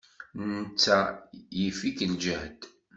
Netta 0.53 0.99
yif-ik 1.57 1.97
ljehd. 2.21 2.61